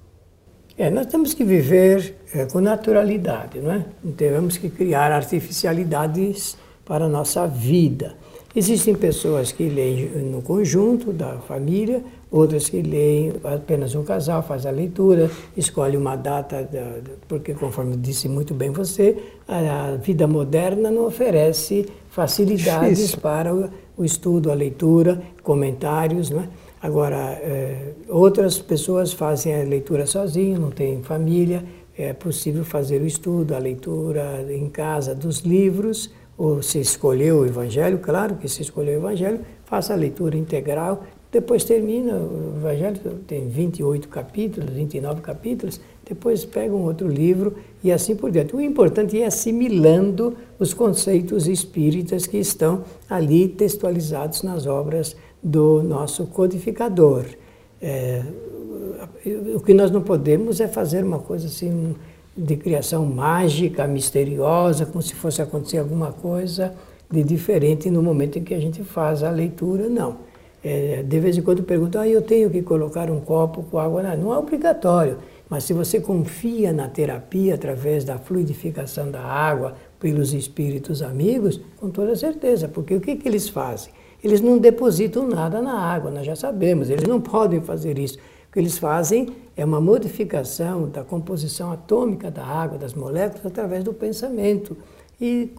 É, 0.78 0.90
nós 0.90 1.08
temos 1.08 1.34
que 1.34 1.44
viver 1.44 2.16
é, 2.34 2.46
com 2.46 2.62
naturalidade, 2.62 3.60
não 3.60 3.72
é? 3.72 3.86
Não 4.04 4.12
temos 4.12 4.58
que 4.58 4.70
criar 4.70 5.12
artificialidades 5.12 6.56
para 6.86 7.06
a 7.06 7.10
nossa 7.10 7.48
vida. 7.48 8.16
Existem 8.56 8.96
pessoas 8.96 9.52
que 9.52 9.68
leem 9.68 10.08
no 10.24 10.42
conjunto 10.42 11.12
da 11.12 11.38
família, 11.40 12.04
outras 12.32 12.70
que 12.70 12.82
leem 12.82 13.34
apenas 13.44 13.96
um 13.96 14.04
casal, 14.04 14.44
faz 14.44 14.66
a 14.66 14.72
leitura, 14.72 15.30
escolhe 15.58 15.98
uma 15.98 16.16
data, 16.16 16.70
porque 17.28 17.54
conforme 17.54 17.98
disse 17.98 18.30
muito 18.30 18.54
bem 18.54 18.70
você, 18.70 19.18
a 19.48 19.96
vida 19.96 20.28
moderna 20.28 20.92
não 20.92 21.06
oferece 21.06 21.88
facilidades 22.10 22.98
Difícil. 22.98 23.20
para 23.20 23.54
o 23.98 24.06
estudo, 24.06 24.52
a 24.52 24.54
leitura, 24.54 25.22
comentários, 25.42 26.30
não 26.30 26.42
é? 26.42 26.50
Agora, 26.82 27.42
outras 28.08 28.60
pessoas 28.60 29.12
fazem 29.12 29.54
a 29.54 29.64
leitura 29.64 30.06
sozinho, 30.06 30.60
não 30.60 30.72
têm 30.72 31.04
família, 31.04 31.64
é 31.98 32.14
possível 32.14 32.64
fazer 32.64 33.02
o 33.02 33.06
estudo, 33.06 33.54
a 33.54 33.60
leitura 33.60 34.46
em 34.50 34.70
casa 34.70 35.14
dos 35.14 35.40
livros, 35.40 36.10
ou 36.38 36.62
se 36.62 36.80
escolheu 36.80 37.40
o 37.40 37.46
Evangelho, 37.46 37.98
claro 38.00 38.36
que 38.36 38.48
se 38.48 38.62
escolheu 38.62 38.94
o 38.94 38.98
Evangelho, 39.04 39.42
faça 39.66 39.92
a 39.92 39.98
leitura 39.98 40.38
integral, 40.38 41.04
depois 41.32 41.64
termina, 41.64 42.16
o 42.16 42.56
Evangelho 42.58 42.98
tem 43.28 43.48
28 43.48 44.08
capítulos, 44.08 44.72
29 44.72 45.22
capítulos, 45.22 45.80
depois 46.04 46.44
pega 46.44 46.74
um 46.74 46.84
outro 46.84 47.08
livro 47.08 47.56
e 47.84 47.92
assim 47.92 48.16
por 48.16 48.32
diante. 48.32 48.56
O 48.56 48.62
importante 48.62 49.22
é 49.22 49.28
assimilando 49.28 50.36
os 50.58 50.74
conceitos 50.74 51.48
espíritas 51.48 52.26
que 52.26 52.38
estão 52.38 52.84
ali 53.08 53.48
textualizados 53.48 54.42
nas 54.42 54.66
obras 54.66 55.16
do 55.42 55.84
nosso 55.84 56.26
codificador. 56.26 57.26
É, 57.80 58.24
o 59.56 59.60
que 59.60 59.74
nós 59.74 59.92
não 59.92 60.02
podemos 60.02 60.60
é 60.60 60.68
fazer 60.68 61.04
uma 61.04 61.20
coisa 61.20 61.46
assim 61.46 61.96
de 62.36 62.56
criação 62.56 63.06
mágica, 63.06 63.86
misteriosa, 63.86 64.86
como 64.86 65.02
se 65.04 65.14
fosse 65.14 65.44
acontecer 65.44 65.78
alguma 65.78 66.12
coisa 66.12 66.74
de 67.12 67.24
diferente 67.24 67.90
no 67.92 68.02
momento 68.02 68.40
em 68.40 68.44
que 68.44 68.54
a 68.54 68.60
gente 68.60 68.84
faz 68.84 69.22
a 69.22 69.30
leitura, 69.30 69.88
não. 69.88 70.29
É, 70.64 71.04
de 71.04 71.20
vez 71.20 71.38
em 71.38 71.42
quando 71.42 71.64
perguntam, 71.64 72.02
ah, 72.02 72.08
eu 72.08 72.22
tenho 72.22 72.50
que 72.50 72.62
colocar 72.62 73.10
um 73.10 73.22
copo 73.22 73.64
com 73.64 73.80
água. 73.80 74.04
Não, 74.04 74.18
não 74.18 74.34
é 74.34 74.38
obrigatório, 74.38 75.18
mas 75.50 75.64
se 75.64 75.74
você 75.74 76.02
confia 76.02 76.74
na 76.74 76.88
terapia 76.88 77.56
através 77.56 78.04
da 78.04 78.18
fluidificação 78.18 79.10
da 79.10 79.22
água 79.22 79.76
pelos 80.00 80.34
espíritos 80.34 81.02
amigos, 81.02 81.60
com 81.78 81.90
toda 81.90 82.16
certeza, 82.16 82.68
porque 82.68 82.94
o 82.94 83.02
que, 83.02 83.16
que 83.16 83.28
eles 83.28 83.48
fazem? 83.48 83.94
Eles 84.24 84.42
não 84.42 84.58
depositam 84.58 85.28
nada 85.28 85.62
na 85.62 85.80
água, 85.80 86.12
nós 86.12 86.26
já 86.26 86.36
sabemos, 86.36 86.90
eles 86.90 87.08
não 87.08 87.22
podem 87.22 87.62
fazer 87.62 87.98
isso. 87.98 88.18
O 88.50 88.52
que 88.52 88.60
eles 88.60 88.78
fazem 88.78 89.30
é 89.56 89.64
uma 89.64 89.80
modificação 89.80 90.90
da 90.90 91.04
composição 91.04 91.72
atômica 91.72 92.30
da 92.30 92.44
água, 92.44 92.78
das 92.78 92.94
moléculas, 92.94 93.46
através 93.46 93.84
do 93.84 93.94
pensamento. 93.94 94.76
E 95.20 95.52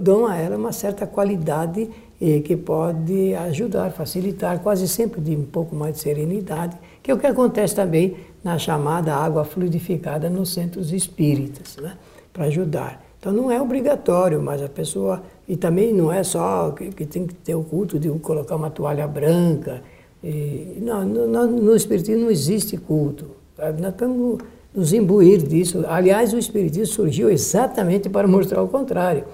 dão 0.00 0.26
a 0.26 0.36
ela 0.36 0.56
uma 0.56 0.72
certa 0.72 1.06
qualidade 1.06 1.90
eh, 2.20 2.40
que 2.40 2.56
pode 2.56 3.34
ajudar, 3.34 3.90
facilitar, 3.90 4.60
quase 4.60 4.86
sempre 4.86 5.20
de 5.20 5.34
um 5.34 5.44
pouco 5.44 5.74
mais 5.74 5.96
de 5.96 6.00
serenidade, 6.02 6.76
que 7.02 7.10
é 7.10 7.14
o 7.14 7.18
que 7.18 7.26
acontece 7.26 7.74
também 7.74 8.16
na 8.44 8.58
chamada 8.58 9.14
água 9.14 9.44
fluidificada 9.44 10.30
nos 10.30 10.52
centros 10.52 10.92
espíritas, 10.92 11.76
né? 11.76 11.96
para 12.32 12.44
ajudar. 12.44 13.04
Então 13.18 13.32
não 13.32 13.50
é 13.50 13.60
obrigatório, 13.60 14.40
mas 14.40 14.62
a 14.62 14.68
pessoa 14.68 15.22
e 15.48 15.56
também 15.56 15.92
não 15.92 16.12
é 16.12 16.22
só 16.22 16.70
que, 16.70 16.90
que 16.90 17.04
tem 17.04 17.26
que 17.26 17.34
ter 17.34 17.54
o 17.54 17.64
culto 17.64 17.98
de 17.98 18.08
colocar 18.20 18.54
uma 18.54 18.70
toalha 18.70 19.08
branca. 19.08 19.82
E, 20.22 20.78
não, 20.80 21.04
no, 21.04 21.46
no 21.46 21.74
Espiritismo 21.74 22.22
não 22.22 22.30
existe 22.30 22.76
culto. 22.76 23.26
Nós 23.56 23.92
estamos 23.92 24.38
nos 24.78 24.92
imbuir 24.92 25.42
disso. 25.42 25.84
Aliás, 25.88 26.32
o 26.32 26.38
Espiritismo 26.38 26.86
surgiu 26.94 27.28
exatamente 27.28 28.08
para 28.08 28.28
mostrar 28.28 28.62
o 28.62 28.68
contrário, 28.68 29.24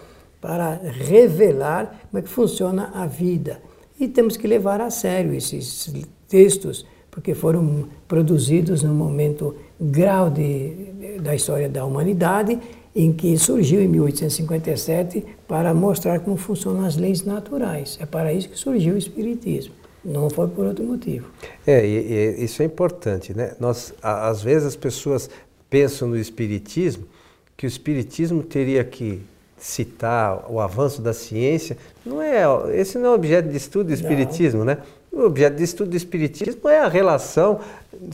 para 0.41 0.81
revelar 0.83 2.01
como 2.11 2.19
é 2.19 2.23
que 2.23 2.29
funciona 2.29 2.91
a 2.95 3.07
vida. 3.07 3.61
E 4.01 4.09
temos 4.09 4.37
que 4.39 4.47
levar 4.47 4.81
a 4.81 4.91
sério 4.91 5.35
esses 5.35 5.93
textos, 6.27 6.87
porque 7.11 7.35
foram 7.35 7.85
produzidos 8.09 8.83
num 8.83 8.95
momento 8.95 9.55
grau 9.79 10.31
de, 10.31 11.19
da 11.23 11.35
história 11.35 11.69
da 11.69 11.85
humanidade 11.85 12.59
em 12.97 13.13
que 13.13 13.37
surgiu 13.37 13.83
em 13.83 13.89
1857 13.89 15.25
para 15.47 15.75
mostrar 15.75 16.21
como 16.21 16.37
funcionam 16.37 16.85
as 16.87 16.97
leis 16.97 17.25
naturais. 17.25 17.99
É 18.01 18.07
para 18.07 18.33
isso 18.33 18.49
que 18.49 18.59
surgiu 18.59 18.95
o 18.95 18.99
Espiritismo. 18.99 19.75
Não 20.05 20.29
foi 20.29 20.49
por 20.49 20.67
outro 20.67 20.85
motivo. 20.85 21.27
É, 21.67 21.85
e, 21.87 22.39
e 22.39 22.45
isso 22.45 22.63
é 22.63 22.67
importante, 22.67 23.35
né? 23.35 23.55
Nós, 23.59 23.95
às 24.03 24.43
vezes 24.43 24.69
as 24.69 24.77
pessoas 24.77 25.31
pensam 25.71 26.09
no 26.09 26.17
Espiritismo 26.17 27.07
que 27.57 27.67
o 27.67 27.69
Espiritismo 27.69 28.43
teria 28.43 28.85
que 28.85 29.23
citar 29.57 30.45
o 30.51 30.61
avanço 30.61 31.01
da 31.01 31.13
ciência. 31.13 31.79
Não 32.05 32.21
é, 32.21 32.45
esse 32.75 32.99
não 32.99 33.13
é 33.13 33.15
objeto 33.15 33.49
de 33.49 33.57
estudo 33.57 33.87
do 33.87 33.95
Espiritismo, 33.95 34.59
não. 34.59 34.67
né? 34.67 34.79
O 35.11 35.23
objeto 35.23 35.57
de 35.57 35.63
estudo 35.63 35.91
do 35.91 35.97
Espiritismo 35.97 36.69
é 36.69 36.81
a 36.81 36.89
relação 36.89 37.61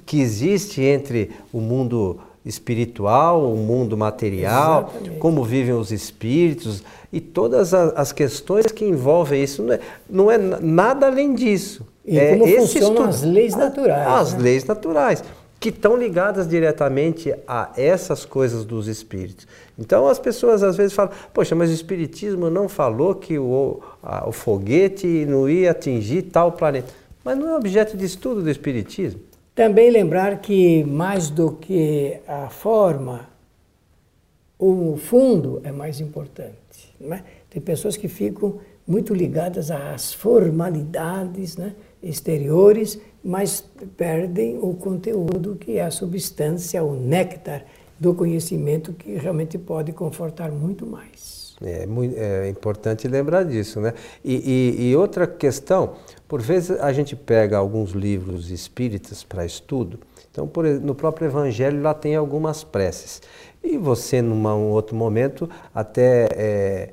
que 0.07 0.21
existe 0.21 0.83
entre 0.83 1.31
o 1.53 1.61
mundo 1.61 2.21
espiritual, 2.45 3.53
o 3.53 3.57
mundo 3.57 3.97
material, 3.97 4.91
Exatamente. 4.91 5.19
como 5.19 5.45
vivem 5.45 5.75
os 5.75 5.93
espíritos 5.93 6.83
e 7.13 7.21
todas 7.21 7.75
as 7.75 8.13
questões 8.13 8.67
que 8.67 8.85
envolvem 8.85 9.43
isso. 9.43 9.63
Não 9.63 9.73
é, 9.73 9.81
não 10.09 10.31
é 10.31 10.39
nada 10.39 11.07
além 11.07 11.35
disso. 11.35 11.87
E 12.05 12.19
é 12.19 12.37
como 12.37 12.47
funcionam 12.47 13.05
as 13.05 13.23
leis 13.23 13.55
naturais. 13.55 14.09
As 14.09 14.35
né? 14.35 14.43
leis 14.43 14.65
naturais, 14.65 15.23
que 15.59 15.69
estão 15.69 15.97
ligadas 15.97 16.49
diretamente 16.49 17.35
a 17.47 17.71
essas 17.77 18.25
coisas 18.25 18.65
dos 18.65 18.89
espíritos. 18.89 19.47
Então 19.79 20.09
as 20.09 20.19
pessoas 20.19 20.63
às 20.63 20.77
vezes 20.77 20.95
falam, 20.95 21.13
poxa, 21.35 21.55
mas 21.55 21.71
o 21.71 21.75
espiritismo 21.75 22.49
não 22.49 22.69
falou 22.69 23.15
que 23.15 23.39
o, 23.39 23.81
a, 24.03 24.27
o 24.29 24.33
foguete 24.33 25.27
não 25.27 25.49
ia 25.49 25.73
atingir 25.73 26.23
tal 26.23 26.53
planeta. 26.53 26.93
Mas 27.23 27.37
não 27.37 27.49
é 27.51 27.57
objeto 27.57 27.99
de 27.99 28.07
estudo 28.07 28.43
do 28.43 28.51
espiritismo. 28.51 29.21
Também 29.54 29.90
lembrar 29.90 30.40
que 30.40 30.85
mais 30.85 31.28
do 31.28 31.52
que 31.52 32.21
a 32.26 32.49
forma, 32.49 33.28
o 34.59 34.97
fundo 34.97 35.61
é 35.64 35.73
mais 35.73 36.00
importante. 36.00 36.95
É? 37.00 37.23
Tem 37.49 37.61
pessoas 37.61 37.97
que 37.97 38.09
ficam 38.09 38.61
muito 38.87 39.14
ligadas 39.14 39.71
às 39.71 40.12
formalidades 40.12 41.57
né, 41.57 41.75
exteriores, 42.02 43.00
mas 43.23 43.64
perdem 43.97 44.59
o 44.61 44.75
conteúdo 44.75 45.57
que 45.57 45.78
é 45.78 45.85
a 45.85 45.90
substância, 45.90 46.83
o 46.83 46.95
néctar 46.95 47.64
do 47.99 48.14
conhecimento 48.14 48.92
que 48.92 49.14
realmente 49.16 49.59
pode 49.59 49.92
confortar 49.92 50.50
muito 50.50 50.87
mais. 50.87 51.54
É, 51.62 51.87
é 52.16 52.49
importante 52.49 53.07
lembrar 53.07 53.45
disso, 53.45 53.80
né? 53.80 53.92
E, 54.25 54.78
e, 54.78 54.90
e, 54.90 54.97
outra 54.97 55.26
questão, 55.26 55.95
por 56.31 56.41
vezes 56.41 56.79
a 56.79 56.93
gente 56.93 57.17
pega 57.17 57.59
alguns 57.59 57.91
livros 57.91 58.53
espíritas 58.53 59.25
para 59.25 59.45
estudo, 59.45 59.99
então 60.31 60.47
por, 60.47 60.65
no 60.65 60.95
próprio 60.95 61.27
Evangelho 61.27 61.83
lá 61.83 61.93
tem 61.93 62.15
algumas 62.15 62.63
preces. 62.63 63.21
E 63.61 63.77
você, 63.77 64.23
num 64.23 64.71
outro 64.71 64.95
momento, 64.95 65.51
até 65.75 66.29
é, 66.31 66.89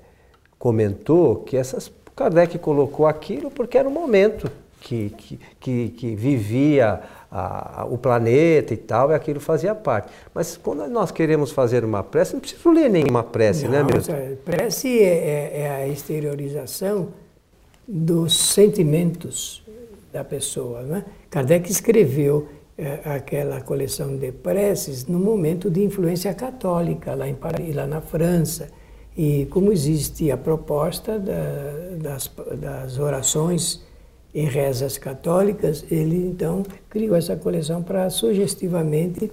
comentou 0.58 1.36
que 1.36 1.56
essas 1.56 1.92
Kardec 2.16 2.58
colocou 2.58 3.06
aquilo 3.06 3.52
porque 3.52 3.78
era 3.78 3.88
o 3.88 3.92
momento 3.92 4.50
que, 4.82 5.12
que, 5.12 5.40
que, 5.60 5.90
que 5.90 6.16
vivia 6.16 7.02
a, 7.30 7.82
a, 7.82 7.86
o 7.86 7.96
planeta 7.96 8.74
e 8.74 8.78
tal, 8.78 9.12
e 9.12 9.14
aquilo 9.14 9.40
fazia 9.40 9.76
parte. 9.76 10.12
Mas 10.34 10.58
quando 10.58 10.88
nós 10.88 11.12
queremos 11.12 11.52
fazer 11.52 11.86
uma 11.86 12.02
prece, 12.02 12.34
não 12.34 12.40
precisa 12.40 12.72
ler 12.72 12.90
nenhuma 12.90 13.24
prece, 13.24 13.68
né, 13.68 13.84
não, 13.84 13.86
né, 13.86 13.94
Milton? 13.94 14.38
Prece 14.44 15.00
é, 15.00 15.04
é, 15.04 15.62
é 15.62 15.70
a 15.70 15.88
exteriorização 15.88 17.10
dos 17.88 18.34
sentimentos 18.34 19.64
da 20.12 20.24
pessoa. 20.24 20.82
Né? 20.82 21.06
Kardec 21.30 21.72
escreveu 21.72 22.48
é, 22.78 23.00
aquela 23.06 23.62
coleção 23.62 24.18
de 24.18 24.32
preces 24.32 25.06
no 25.06 25.20
momento 25.20 25.70
de 25.70 25.84
influência 25.84 26.34
católica, 26.34 27.16
lá 27.16 27.28
em 27.28 27.36
Paris, 27.36 27.76
lá 27.76 27.88
na 27.88 28.02
França. 28.02 28.70
E 29.16 29.48
como 29.50 29.72
existe 29.72 30.30
a 30.30 30.38
proposta 30.38 31.18
da, 31.18 31.98
das, 32.00 32.30
das 32.60 33.00
orações 33.00 33.82
em 34.34 34.46
rezas 34.46 34.98
católicas, 34.98 35.84
ele 35.90 36.28
então 36.28 36.64
criou 36.90 37.16
essa 37.16 37.36
coleção 37.36 37.82
para 37.82 38.10
sugestivamente 38.10 39.32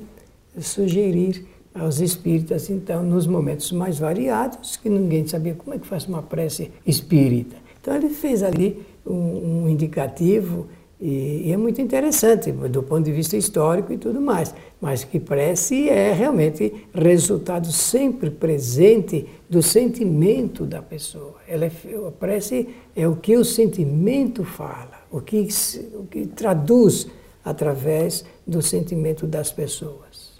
sugerir 0.58 1.46
aos 1.74 2.00
espíritas, 2.00 2.70
então, 2.70 3.02
nos 3.02 3.26
momentos 3.26 3.72
mais 3.72 3.98
variados, 3.98 4.76
que 4.76 4.88
ninguém 4.88 5.26
sabia 5.26 5.54
como 5.54 5.74
é 5.74 5.78
que 5.78 5.86
faz 5.86 6.06
uma 6.06 6.22
prece 6.22 6.70
espírita. 6.86 7.63
Então, 7.84 7.94
ele 7.94 8.08
fez 8.08 8.42
ali 8.42 8.82
um, 9.06 9.64
um 9.64 9.68
indicativo 9.68 10.68
e, 10.98 11.48
e, 11.48 11.52
é 11.52 11.56
muito 11.58 11.82
interessante 11.82 12.50
do 12.50 12.82
ponto 12.82 13.04
de 13.04 13.12
vista 13.12 13.36
histórico 13.36 13.92
e 13.92 13.98
tudo 13.98 14.22
mais. 14.22 14.54
Mas 14.80 15.04
que 15.04 15.20
prece 15.20 15.90
é 15.90 16.10
realmente 16.14 16.72
resultado 16.94 17.70
sempre 17.70 18.30
presente 18.30 19.26
do 19.50 19.62
sentimento 19.62 20.64
da 20.64 20.80
pessoa. 20.80 21.34
Ela 21.46 21.66
é, 21.66 21.70
a 22.08 22.10
prece 22.10 22.68
é 22.96 23.06
o 23.06 23.16
que 23.16 23.36
o 23.36 23.44
sentimento 23.44 24.44
fala, 24.44 25.02
o 25.10 25.20
que, 25.20 25.46
o 25.92 26.06
que 26.06 26.24
traduz 26.28 27.06
através 27.44 28.24
do 28.46 28.62
sentimento 28.62 29.26
das 29.26 29.52
pessoas. 29.52 30.32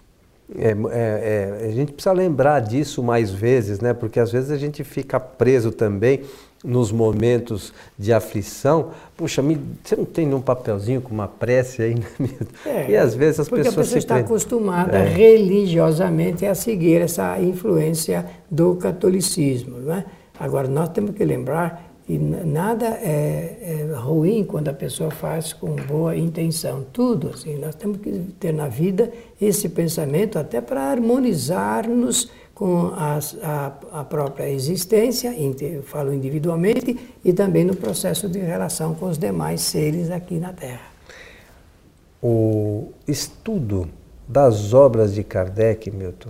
É, 0.57 0.69
é, 0.69 1.59
é, 1.61 1.67
a 1.67 1.71
gente 1.71 1.91
precisa 1.91 2.11
lembrar 2.11 2.59
disso 2.59 3.01
mais 3.03 3.31
vezes, 3.31 3.79
né? 3.79 3.93
porque 3.93 4.19
às 4.19 4.31
vezes 4.31 4.51
a 4.51 4.57
gente 4.57 4.83
fica 4.83 5.19
preso 5.19 5.71
também 5.71 6.21
nos 6.65 6.91
momentos 6.91 7.71
de 7.97 8.11
aflição, 8.11 8.89
puxa, 9.15 9.41
me, 9.41 9.59
você 9.83 9.95
não 9.95 10.05
tem 10.05 10.25
nenhum 10.25 10.41
papelzinho 10.41 11.01
com 11.01 11.13
uma 11.13 11.27
prece 11.27 11.81
aí? 11.81 11.95
Né? 11.95 12.05
É, 12.65 12.91
e 12.91 12.97
às 12.97 13.13
vezes 13.13 13.41
as 13.41 13.49
pessoas. 13.49 13.67
Porque 13.67 13.79
a 13.79 13.83
pessoa 13.83 13.99
está 13.99 14.13
prendem. 14.15 14.25
acostumada 14.25 14.97
é. 14.97 15.07
religiosamente 15.07 16.45
a 16.45 16.55
seguir 16.55 17.01
essa 17.01 17.39
influência 17.39 18.25
do 18.49 18.75
catolicismo. 18.75 19.79
Não 19.79 19.93
é? 19.93 20.05
Agora, 20.39 20.67
nós 20.67 20.89
temos 20.89 21.11
que 21.11 21.23
lembrar 21.23 21.95
que 22.05 22.19
nada 22.19 22.85
é, 22.85 23.87
é, 23.89 23.95
ruim 23.95 24.43
quando 24.43 24.67
a 24.67 24.73
pessoa 24.73 25.09
faz 25.09 25.53
com 25.53 25.75
boa 25.75 26.15
intenção. 26.15 26.85
Tudo, 26.93 27.31
assim, 27.33 27.57
nós 27.57 27.73
temos 27.73 27.97
que 27.97 28.11
ter 28.39 28.53
na 28.53 28.67
vida 28.67 29.11
esse 29.41 29.69
pensamento 29.69 30.37
até 30.37 30.61
para 30.61 30.81
harmonizar-nos 30.91 32.29
com 32.55 32.93
as, 32.95 33.37
a, 33.43 33.73
a, 33.91 34.03
própria 34.05 34.49
existência, 34.49 35.35
eu 35.61 35.83
falo 35.83 36.13
individualmente, 36.13 36.97
e 37.23 37.33
também 37.33 37.65
no 37.65 37.75
processo 37.75 38.29
de 38.29 38.39
relação 38.39 38.95
com 38.95 39.07
os 39.07 39.17
demais 39.17 39.59
seres 39.59 40.09
aqui 40.09 40.39
na 40.39 40.53
Terra. 40.53 40.87
O 42.23 42.93
estudo 43.05 43.89
das 44.25 44.73
obras 44.73 45.13
de 45.13 45.21
Kardec, 45.21 45.91
Milton, 45.91 46.29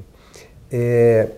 é, 0.71 1.29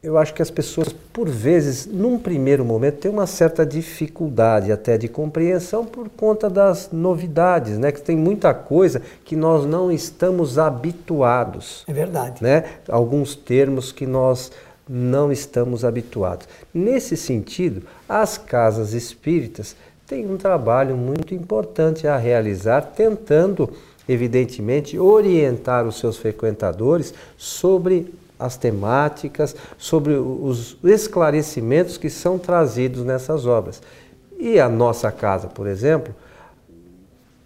eu 0.00 0.16
acho 0.16 0.32
que 0.32 0.40
as 0.40 0.50
pessoas, 0.50 0.94
por 1.12 1.28
vezes, 1.28 1.84
num 1.84 2.18
primeiro 2.18 2.64
momento, 2.64 2.98
têm 2.98 3.10
uma 3.10 3.26
certa 3.26 3.66
dificuldade 3.66 4.70
até 4.70 4.96
de 4.96 5.08
compreensão 5.08 5.84
por 5.84 6.08
conta 6.08 6.48
das 6.48 6.90
novidades, 6.92 7.78
né? 7.78 7.90
Que 7.90 8.00
tem 8.00 8.16
muita 8.16 8.54
coisa 8.54 9.02
que 9.24 9.34
nós 9.34 9.66
não 9.66 9.90
estamos 9.90 10.56
habituados. 10.56 11.84
É 11.88 11.92
verdade. 11.92 12.42
Né? 12.42 12.64
Alguns 12.88 13.34
termos 13.34 13.90
que 13.90 14.06
nós 14.06 14.52
não 14.88 15.32
estamos 15.32 15.84
habituados. 15.84 16.48
Nesse 16.72 17.16
sentido, 17.16 17.82
as 18.08 18.38
casas 18.38 18.92
espíritas 18.92 19.74
têm 20.06 20.30
um 20.30 20.36
trabalho 20.36 20.96
muito 20.96 21.34
importante 21.34 22.06
a 22.06 22.16
realizar, 22.16 22.82
tentando, 22.82 23.68
evidentemente, 24.08 24.96
orientar 24.96 25.86
os 25.86 25.98
seus 25.98 26.16
frequentadores 26.16 27.12
sobre 27.36 28.14
as 28.38 28.56
temáticas, 28.56 29.56
sobre 29.76 30.14
os 30.14 30.76
esclarecimentos 30.84 31.96
que 31.98 32.08
são 32.08 32.38
trazidos 32.38 33.04
nessas 33.04 33.46
obras. 33.46 33.82
E 34.38 34.60
a 34.60 34.68
nossa 34.68 35.10
casa, 35.10 35.48
por 35.48 35.66
exemplo, 35.66 36.14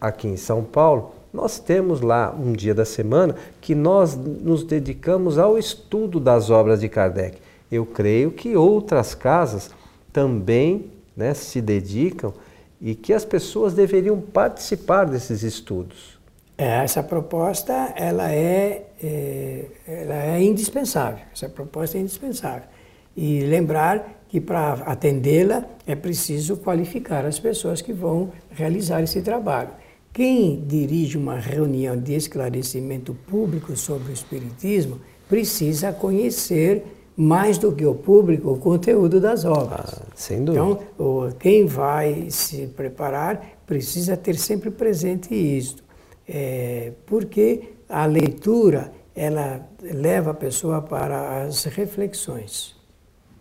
aqui 0.00 0.28
em 0.28 0.36
São 0.36 0.62
Paulo, 0.62 1.14
nós 1.32 1.58
temos 1.58 2.02
lá 2.02 2.34
um 2.38 2.52
dia 2.52 2.74
da 2.74 2.84
semana 2.84 3.34
que 3.60 3.74
nós 3.74 4.14
nos 4.14 4.64
dedicamos 4.64 5.38
ao 5.38 5.58
estudo 5.58 6.20
das 6.20 6.50
obras 6.50 6.80
de 6.80 6.88
Kardec. 6.88 7.38
Eu 7.70 7.86
creio 7.86 8.30
que 8.30 8.54
outras 8.54 9.14
casas 9.14 9.70
também 10.12 10.90
né, 11.16 11.32
se 11.32 11.62
dedicam 11.62 12.34
e 12.78 12.94
que 12.94 13.14
as 13.14 13.24
pessoas 13.24 13.72
deveriam 13.72 14.20
participar 14.20 15.04
desses 15.06 15.42
estudos. 15.42 16.18
É, 16.58 16.84
essa 16.84 17.02
proposta 17.02 17.72
ela 17.96 18.30
é, 18.30 18.84
é, 19.02 19.51
ela 19.86 20.36
é 20.36 20.42
indispensável. 20.42 21.24
Essa 21.32 21.48
proposta 21.48 21.98
é 21.98 22.00
indispensável. 22.00 22.68
E 23.16 23.40
lembrar 23.40 24.24
que 24.28 24.40
para 24.40 24.74
atendê-la 24.84 25.64
é 25.86 25.94
preciso 25.94 26.56
qualificar 26.56 27.26
as 27.26 27.38
pessoas 27.38 27.82
que 27.82 27.92
vão 27.92 28.32
realizar 28.50 29.02
esse 29.02 29.20
trabalho. 29.20 29.70
Quem 30.12 30.62
dirige 30.66 31.18
uma 31.18 31.38
reunião 31.38 31.96
de 31.96 32.14
esclarecimento 32.14 33.14
público 33.14 33.76
sobre 33.76 34.10
o 34.10 34.12
Espiritismo 34.12 35.00
precisa 35.28 35.92
conhecer 35.92 36.84
mais 37.16 37.58
do 37.58 37.72
que 37.72 37.84
o 37.84 37.94
público 37.94 38.52
o 38.52 38.58
conteúdo 38.58 39.20
das 39.20 39.44
obras. 39.44 40.00
Ah, 40.00 40.06
sem 40.14 40.44
dúvida. 40.44 40.64
Então, 40.64 41.32
quem 41.38 41.66
vai 41.66 42.26
se 42.30 42.66
preparar 42.68 43.58
precisa 43.66 44.16
ter 44.16 44.36
sempre 44.36 44.70
presente 44.70 45.34
isso 45.34 45.82
é, 46.28 46.92
porque 47.06 47.74
a 47.88 48.06
leitura 48.06 48.92
ela 49.14 49.66
leva 49.80 50.30
a 50.30 50.34
pessoa 50.34 50.80
para 50.80 51.42
as 51.42 51.64
reflexões, 51.64 52.74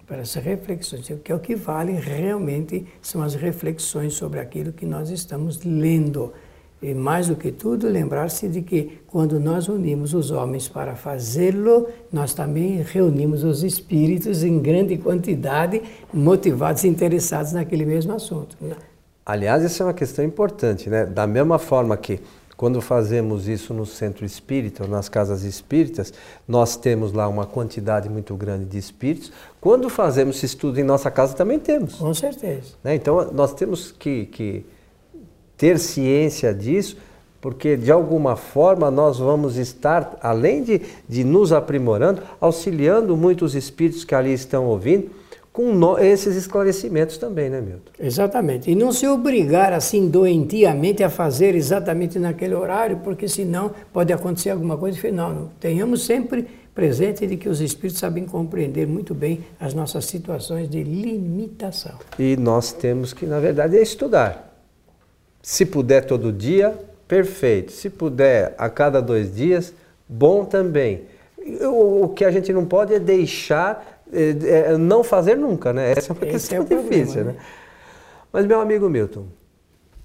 para 0.05 0.21
as 0.21 0.34
reflexões, 0.34 1.12
que 1.23 1.31
é 1.31 1.36
o 1.36 1.39
que 1.39 1.55
vale 1.55 1.93
realmente 1.93 2.86
são 3.01 3.21
as 3.21 3.36
reflexões 3.36 4.13
sobre 4.13 4.39
aquilo 4.39 4.73
que 4.73 4.86
nós 4.86 5.10
estamos 5.10 5.63
lendo. 5.63 6.34
E 6.81 6.95
mais 6.95 7.27
do 7.27 7.36
que 7.36 7.51
tudo, 7.51 7.88
lembrar-se 7.88 8.47
de 8.47 8.63
que 8.63 8.99
quando 9.05 9.39
nós 9.39 9.67
unimos 9.69 10.15
os 10.15 10.31
homens 10.31 10.67
para 10.67 10.95
fazê-lo, 10.95 11.88
nós 12.12 12.34
também 12.34 12.81
reunimos 12.81 13.43
os 13.43 13.63
espíritos 13.63 14.43
em 14.43 14.60
grande 14.60 14.97
quantidade, 14.97 15.81
motivados 16.12 16.84
e 16.84 16.88
interessados 16.88 17.51
naquele 17.51 17.86
mesmo 17.86 18.13
assunto. 18.13 18.57
Aliás, 19.23 19.63
essa 19.63 19.84
é 19.84 19.86
uma 19.86 19.93
questão 19.93 20.25
importante, 20.25 20.89
né? 20.89 21.05
Da 21.05 21.27
mesma 21.27 21.60
forma 21.60 21.95
que 21.95 22.19
quando 22.62 22.80
fazemos 22.80 23.47
isso 23.47 23.74
no 23.74 23.88
centro 23.88 24.24
espírita, 24.24 24.86
nas 24.86 25.10
casas 25.10 25.41
espíritas, 25.41 26.13
nós 26.47 26.76
temos 26.76 27.12
lá 27.12 27.28
uma 27.28 27.43
quantidade 27.43 28.08
muito 28.08 28.36
grande 28.36 28.65
de 28.65 28.78
espíritos. 28.78 29.32
Quando 29.60 29.89
fazemos 29.89 30.36
esse 30.36 30.45
estudo 30.45 30.80
em 30.80 30.84
nossa 30.84 31.10
casa, 31.10 31.34
também 31.34 31.58
temos. 31.58 31.95
Com 31.95 32.13
certeza. 32.13 32.76
Né? 32.84 32.93
Então, 32.93 33.32
nós 33.32 33.52
temos 33.56 33.91
que, 33.91 34.28
que 34.28 34.63
ter 35.58 35.80
ciência 35.80 36.54
disso, 36.54 36.97
porque 37.41 37.76
de 37.76 37.91
alguma 37.91 38.36
forma 38.36 38.91
nós 38.91 39.17
vamos 39.17 39.58
estar, 39.58 40.19
além 40.21 40.62
de, 40.62 40.82
de 41.10 41.24
nos 41.24 41.52
aprimorando, 41.52 42.21
auxiliando 42.39 43.17
muitos 43.17 43.56
espíritos 43.56 44.04
que 44.04 44.13
ali 44.13 44.34
estão 44.34 44.67
ouvindo 44.67 45.10
com 45.53 45.73
no, 45.73 45.97
esses 45.99 46.35
esclarecimentos 46.35 47.17
também, 47.17 47.49
né, 47.49 47.59
Milton? 47.59 47.91
Exatamente. 47.99 48.71
E 48.71 48.75
não 48.75 48.91
se 48.91 49.05
obrigar 49.07 49.73
assim 49.73 50.07
doentiamente 50.07 51.03
a 51.03 51.09
fazer 51.09 51.55
exatamente 51.55 52.17
naquele 52.17 52.55
horário, 52.55 53.01
porque 53.03 53.27
senão 53.27 53.71
pode 53.91 54.13
acontecer 54.13 54.51
alguma 54.51 54.77
coisa. 54.77 55.11
Não, 55.11 55.33
não. 55.33 55.51
Tenhamos 55.59 56.05
sempre 56.05 56.47
presente 56.73 57.27
de 57.27 57.35
que 57.35 57.49
os 57.49 57.59
espíritos 57.59 57.99
sabem 57.99 58.25
compreender 58.25 58.87
muito 58.87 59.13
bem 59.13 59.43
as 59.59 59.73
nossas 59.73 60.05
situações 60.05 60.69
de 60.69 60.83
limitação. 60.83 61.95
E 62.17 62.37
nós 62.37 62.71
temos 62.71 63.13
que, 63.13 63.25
na 63.25 63.39
verdade, 63.39 63.77
é 63.77 63.81
estudar. 63.81 64.55
Se 65.41 65.65
puder 65.65 66.05
todo 66.05 66.31
dia, 66.31 66.77
perfeito. 67.07 67.71
Se 67.73 67.89
puder 67.89 68.55
a 68.57 68.69
cada 68.69 69.01
dois 69.01 69.35
dias, 69.35 69.73
bom 70.07 70.45
também. 70.45 71.03
O 71.61 72.07
que 72.09 72.23
a 72.23 72.31
gente 72.31 72.53
não 72.53 72.65
pode 72.65 72.93
é 72.93 72.99
deixar, 72.99 74.00
é, 74.12 74.71
é, 74.71 74.78
não 74.78 75.04
fazer 75.04 75.36
nunca, 75.36 75.71
né? 75.71 75.91
Essa 75.91 76.12
é 76.12 76.13
uma 76.13 76.24
Esse 76.24 76.32
questão 76.32 76.62
é 76.62 76.65
problema, 76.65 76.89
difícil, 76.89 77.26
né? 77.26 77.32
né? 77.34 77.39
Mas, 78.32 78.45
meu 78.45 78.60
amigo 78.60 78.89
Milton, 78.89 79.26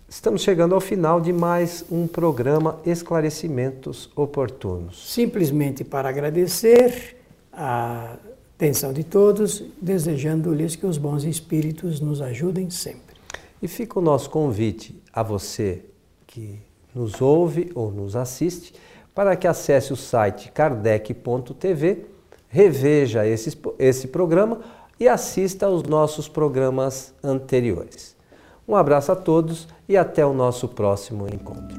estamos 0.08 0.42
chegando 0.42 0.74
ao 0.74 0.80
final 0.80 1.20
de 1.20 1.32
mais 1.32 1.84
um 1.90 2.06
programa 2.06 2.80
Esclarecimentos 2.84 4.10
Oportunos. 4.16 5.12
Simplesmente 5.12 5.84
para 5.84 6.08
agradecer 6.08 7.16
a 7.52 8.16
atenção 8.56 8.92
de 8.92 9.04
todos, 9.04 9.62
desejando-lhes 9.80 10.76
que 10.76 10.86
os 10.86 10.98
bons 10.98 11.24
espíritos 11.24 12.00
nos 12.00 12.20
ajudem 12.22 12.70
sempre. 12.70 13.16
E 13.60 13.68
fica 13.68 13.98
o 13.98 14.02
nosso 14.02 14.30
convite 14.30 15.00
a 15.12 15.22
você 15.22 15.82
que 16.26 16.58
nos 16.94 17.20
ouve 17.20 17.70
ou 17.74 17.90
nos 17.90 18.16
assiste 18.16 18.74
para 19.14 19.34
que 19.34 19.46
acesse 19.46 19.92
o 19.92 19.96
site 19.96 20.50
kardec.tv, 20.52 22.06
reveja 22.48 23.26
esse, 23.26 23.58
esse 23.78 24.08
programa 24.08 24.60
e 24.98 25.08
assista 25.08 25.66
aos 25.66 25.82
nossos 25.82 26.28
programas 26.28 27.14
anteriores. 27.22 28.16
Um 28.66 28.74
abraço 28.74 29.12
a 29.12 29.16
todos 29.16 29.68
e 29.88 29.96
até 29.96 30.24
o 30.24 30.32
nosso 30.32 30.68
próximo 30.68 31.26
encontro. 31.28 31.76